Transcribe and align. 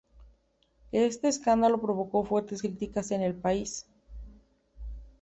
Este 0.93 1.27
escándalo 1.27 1.79
provocó 1.79 2.23
fuertes 2.25 2.61
críticas 2.63 3.11
en 3.11 3.21
el 3.21 3.35
país. 3.35 3.85